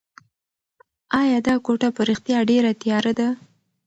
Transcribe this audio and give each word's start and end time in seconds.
ایا 1.21 1.37
دا 1.47 1.55
کوټه 1.65 1.89
په 1.95 2.01
رښتیا 2.09 2.37
ډېره 2.49 2.71
تیاره 2.81 3.11
ده؟ 3.19 3.29